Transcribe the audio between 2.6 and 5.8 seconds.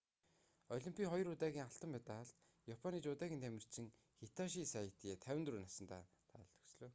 японы жүдогийн тамирчин хитоши сайто 54